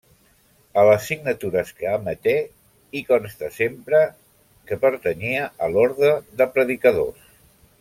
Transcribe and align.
A 0.83 0.85
les 0.87 1.03
signatures 1.09 1.69
que 1.81 1.91
emeté 1.97 2.33
hi 2.99 3.03
consta 3.11 3.51
sempre 3.59 4.01
que 4.71 4.81
pertanyia 4.87 5.45
a 5.67 5.69
l'Orde 5.77 6.11
de 6.43 6.51
Predicadors. 6.57 7.31